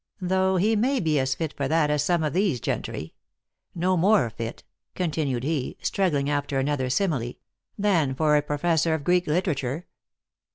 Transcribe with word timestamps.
"Though 0.19 0.57
he 0.57 0.75
may 0.75 0.99
be 0.99 1.19
as 1.19 1.35
fit 1.35 1.53
for 1.53 1.67
that 1.67 1.91
as 1.91 2.01
some 2.03 2.23
of 2.23 2.33
these 2.33 2.59
gentry. 2.59 3.13
ISTo 3.77 3.95
more 3.97 4.31
fit," 4.31 4.63
continued 4.95 5.43
he, 5.43 5.77
struggling 5.79 6.27
after 6.27 6.57
another 6.57 6.89
simile," 6.89 7.35
than 7.87 8.15
for 8.15 8.35
a 8.35 8.41
professor 8.41 8.95
of 8.95 9.03
Greek 9.03 9.27
literature." 9.27 9.85